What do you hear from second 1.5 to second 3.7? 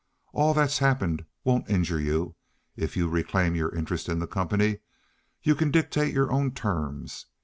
injure you, if you reclaim your